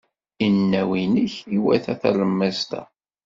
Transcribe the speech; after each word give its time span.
Inaw-nnek 0.45 1.33
iwata 1.55 1.93
talemmiẓt-a. 2.01 2.81